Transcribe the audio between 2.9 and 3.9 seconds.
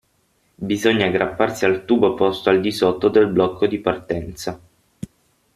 del blocco di